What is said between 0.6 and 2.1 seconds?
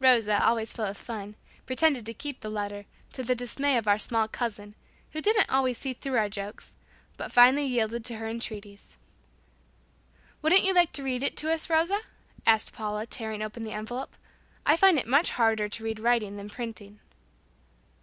full of fun, pretended